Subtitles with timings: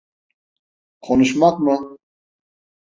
[1.01, 1.97] Konuşmak mı?